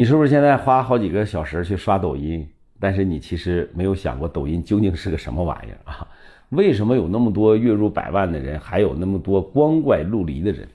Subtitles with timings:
[0.00, 2.48] 你是不是现在花好几个小时去刷抖音？
[2.78, 6.08] 但是你其实没有想过抖音究竟是个什么玩意儿啊？
[6.48, 10.66] 为什么有那么多月入百万的人，还有那么多光怪陆离的人？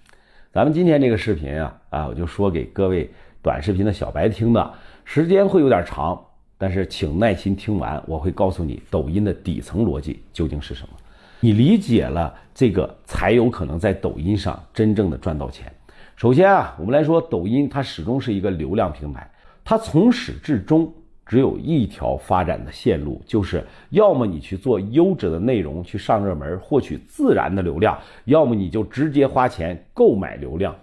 [0.53, 3.09] 咱们今天这个视频啊啊，我就说给各位
[3.41, 4.73] 短视频的小白听的，
[5.05, 6.23] 时间会有点长，
[6.59, 10.89] 但是请耐心听完，我会告诉你抖音的底层逻辑究竟是什么。
[11.39, 15.73] 你理解了这个，才有可能在抖音上真正的赚到钱。
[16.15, 19.29] 首先啊，我们来说，抖音它始终是一个流量平台，
[19.65, 20.89] 它从始至终
[21.25, 30.73] 只有一条发展的线路，就是要么你去做优质的内容去上热门，获取自然的流量，要么你就直接花钱购买流量。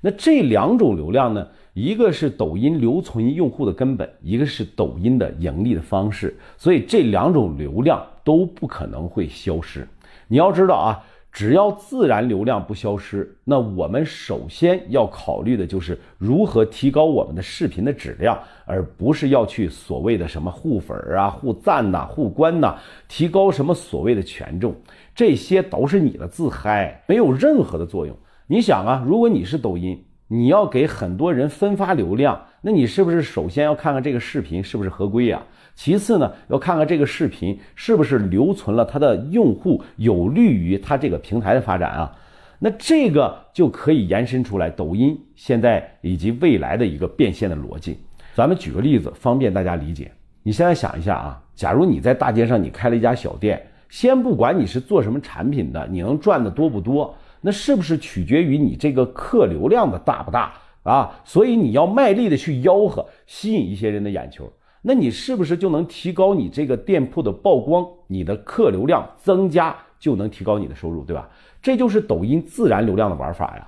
[0.00, 9.84] 那这两种流量呢，一个是抖音留存用户的根本，一个是抖音的盈利的方式，所以这两种流量都不可能会消失。
[10.28, 11.02] 你要知道啊。
[11.36, 24.74] 只要自然流量不消失，那我们首先要考虑的就是如何提高我们的视频的质量，而不是要去所谓的什么互粉啊、互赞呐、互关呐，提高什么所谓的权重，
[25.14, 28.16] 这些都是你的自嗨，没有任何的作用。
[28.46, 30.02] 你想啊，如果你是抖音。
[30.28, 35.40] 你要给很多人分发流量，那你是不是首先要看看这个视频是不是合规呀？
[35.76, 42.12] 其次呢，要看看这个视频是不是留存了它的用户，有利于它这个平台的发展啊？
[42.58, 48.00] 那这个就可以延伸出来抖音现在以及未来的一个变现的逻辑。
[48.34, 50.10] 咱们举个例子，方便大家理解。
[50.42, 57.14] 你现在想一下啊，假如你在大街上你开了一家小店，先不管你是做什么产品的，你能赚的多不多？
[57.40, 60.52] 那是不是取决于你这个客流量的大不大
[60.86, 61.20] 啊？
[61.24, 64.50] 所以你要卖力的去吆喝，吸引一些人的眼球，
[64.82, 67.86] 那你是不是就能提高你这个店铺的曝光？
[68.06, 71.28] 你的客流量增加就能提高你的收入，对吧？
[71.60, 73.66] 这就是抖音自然流量的玩法呀。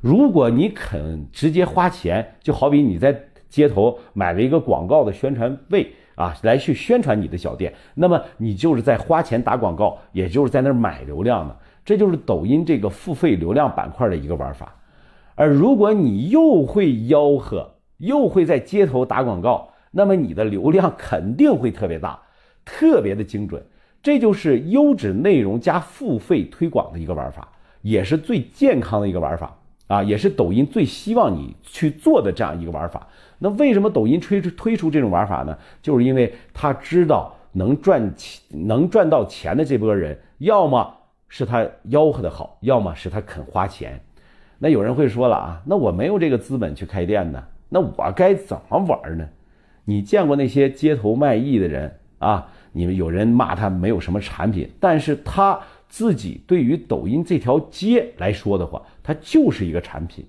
[0.00, 3.16] 如果你肯直接花钱，就好比你在
[3.48, 11.54] 街头买了一个广告的宣传位啊，来去宣传你的小店，那么你就是在花钱打广告，也就是在那买流量呢。
[11.84, 14.74] 这就是抖音这个付费流量板块的一个玩法，
[15.36, 22.18] 而如果你又会吆喝，又会在街头打广告，那么你的流量肯定会特别大，
[22.64, 23.64] 特别的精准。
[24.02, 27.48] 这就是优质内容加付费推广的一个玩法，
[27.82, 33.06] 也是最健康的一个玩法啊，也是抖音最希望你去做的这样一个玩法。
[33.38, 35.56] 那为什么抖音推出推出这种玩法呢？
[35.82, 40.94] 就是因为他知道能赚钱、能赚到钱的这波人，要么。
[41.28, 44.00] 是他吆喝的好，要么是他肯花钱。
[44.58, 49.28] 那有人会说了啊，那我没有这个资本去开店呢，那我该怎么玩呢？
[49.84, 52.48] 你见过那些街头卖艺的人啊？
[52.72, 55.58] 你们有人骂他没有什么产品，但是他
[55.88, 60.24] 自己对于抖音这条街来说的话，他就是一个产品，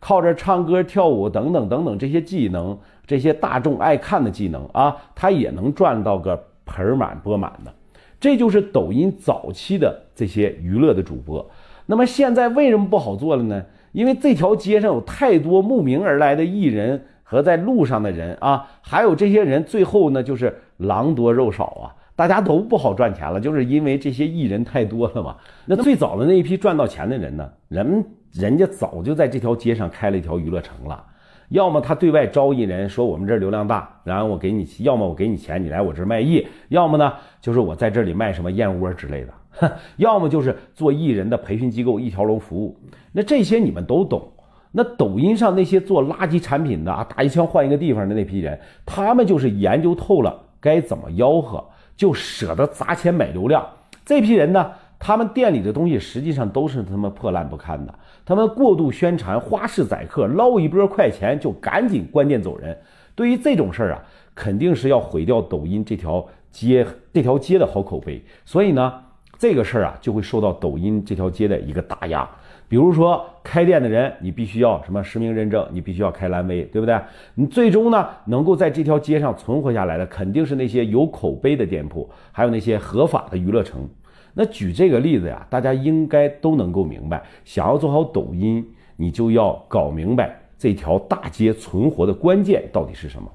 [0.00, 7.72] 靠着唱歌跳舞等等等等这些技能，这些大众爱看的技能啊，他也能赚到个盆满钵满的。
[8.18, 11.48] 这就是抖音早期的这些娱乐的主播，
[11.86, 13.62] 那么现在为什么不好做了呢？
[13.92, 25.36] 因为这条街上有太多慕名而来的艺人和在路上的人啊，还有这些人最后呢就是狼多肉少啊，大家都不好赚钱了，就是因为这些艺人太多了嘛。
[25.66, 31.04] 那最早的那一批赚到钱的人呢，人人家早就在这条街上开了一条娱乐城了。
[31.48, 39.68] 要么他对外招艺人，说我们这流量大，然后我给你；要么我给你钱，你来我这卖艺；要么呢，就是我在这里卖什么燕窝之类的；
[39.98, 42.76] 要么就是做艺人的培训机构，一条龙服务。
[43.12, 44.30] 那这些你们都懂。
[44.76, 51.64] 那抖音上那些做垃圾产品的啊，打一枪换一个地方的那批人，他们就是研究透了该怎么吆喝，
[51.96, 53.64] 就舍得砸钱买流量。
[54.04, 54.72] 这批人呢？
[55.06, 57.94] 他们店里的东西实际上都是他妈破烂不堪的，
[58.24, 62.74] 他们过度宣传、花式宰客，捞一波快钱就赶紧关店走人。
[63.14, 64.02] 对于这种事儿啊，
[64.34, 68.24] 肯定是要毁掉抖音这条街 这条街的好口碑。
[68.46, 68.94] 所以呢，
[69.38, 72.26] 这个事儿啊就会受到抖音这条街的一个打压。
[72.66, 76.98] 比如说开店的人，你必须要什么实名认证，你必须要开蓝 V，对不对？
[77.34, 83.86] 你最终呢能够在这条街上存活下来的，肯定是那些有口碑的店铺，还有那些合法的娱乐城。
[84.34, 87.22] 那举这个例子呀，大家应该都能够明白。
[87.44, 88.66] 想要做好抖音，
[88.96, 93.30] 你就要搞明白这条大街存活的关键到底是什么，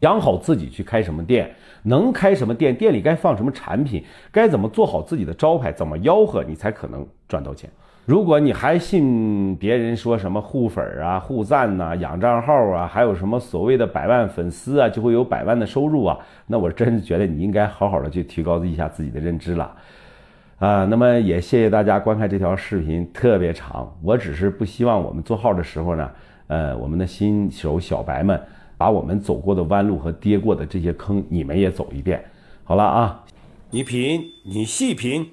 [0.00, 1.50] 养好自己去开什么店，
[1.82, 7.68] 能开什么店，店里该放什么产品，该怎么做好自己的招牌，怎么吆喝，你才可能赚到钱。
[8.06, 19.74] 如果你还信别人说什么互粉啊、互赞呐、养账号啊，还有什么所谓的百万粉丝啊就会有百万的收入啊，那我真是觉得你应该好好的去提高一下自己的认知了。
[20.64, 23.94] 啊，那么也谢谢大家观看这条视频，特别长。
[24.02, 26.10] 我只是不希望我们做号的时候呢，
[26.46, 28.40] 呃，我们的新手小白们，
[28.78, 32.24] 把我们走过的弯路和跌过的这些坑，你们也走一遍。
[32.64, 33.22] 好了啊，
[33.68, 35.32] 你品，你细品。